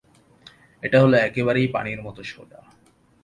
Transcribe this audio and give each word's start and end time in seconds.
এটা 0.83 0.97
হল 1.01 1.13
একেবারে 1.19 1.59
পানির 1.67 1.99
মতো 2.01 2.21
সোজা। 2.23 2.59